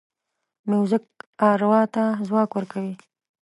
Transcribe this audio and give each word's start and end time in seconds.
موزیک 0.69 1.05
اروا 1.49 1.81
ته 1.93 2.03
ځواک 2.27 2.49
ورکوي. 2.53 2.93